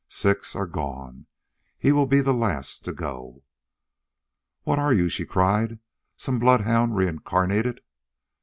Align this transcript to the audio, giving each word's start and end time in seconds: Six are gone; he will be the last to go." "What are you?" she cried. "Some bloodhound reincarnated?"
Six 0.07 0.55
are 0.55 0.65
gone; 0.65 1.27
he 1.77 1.91
will 1.91 2.07
be 2.07 2.21
the 2.21 2.33
last 2.33 2.83
to 2.85 2.91
go." 2.91 3.43
"What 4.63 4.79
are 4.79 4.91
you?" 4.93 5.09
she 5.09 5.25
cried. 5.27 5.77
"Some 6.17 6.39
bloodhound 6.39 6.95
reincarnated?" 6.95 7.81